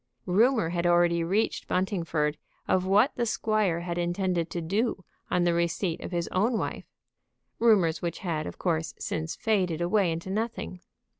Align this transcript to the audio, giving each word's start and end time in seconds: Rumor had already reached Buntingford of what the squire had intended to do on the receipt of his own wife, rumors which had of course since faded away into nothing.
Rumor 0.25 0.69
had 0.69 0.87
already 0.87 1.23
reached 1.23 1.67
Buntingford 1.67 2.39
of 2.67 2.87
what 2.87 3.11
the 3.17 3.25
squire 3.27 3.81
had 3.81 3.99
intended 3.99 4.49
to 4.49 4.59
do 4.59 5.05
on 5.29 5.43
the 5.43 5.53
receipt 5.53 6.01
of 6.01 6.09
his 6.11 6.27
own 6.29 6.57
wife, 6.57 6.85
rumors 7.59 8.01
which 8.01 8.17
had 8.25 8.47
of 8.47 8.57
course 8.57 8.95
since 8.97 9.35
faded 9.35 9.79
away 9.79 10.11
into 10.11 10.31
nothing. 10.31 10.79